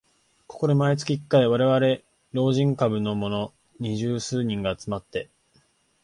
[0.47, 5.29] ここで毎月一回、われわれ老人株のもの二十数人が集まって